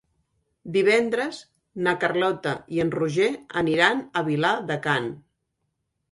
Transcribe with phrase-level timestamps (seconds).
[0.75, 1.41] Divendres
[1.87, 3.27] na Carlota i en Roger
[3.61, 5.21] aniran a Vilar de Canes.